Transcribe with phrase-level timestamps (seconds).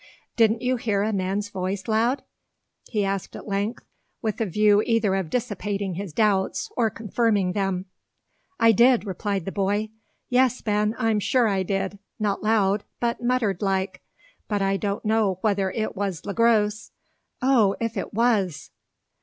[0.35, 2.23] "Didn't you hear a man's voice, lad?"
[2.89, 3.85] he asked at length,
[4.19, 7.85] with a view either of dissipating his doubts or confirming them.
[8.59, 9.89] "I did," replied the boy.
[10.27, 14.01] "Yes, Ben; I'm sure I did, not loud, but muttered like.
[14.47, 16.89] But I don't know whether if was Le Gros.
[17.43, 18.71] O, if it was!"